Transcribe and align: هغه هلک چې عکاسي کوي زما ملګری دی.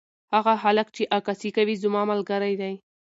هغه 0.33 0.53
هلک 0.63 0.87
چې 0.95 1.03
عکاسي 1.17 1.49
کوي 1.55 1.75
زما 1.83 2.01
ملګری 2.11 2.53
دی. 2.61 2.73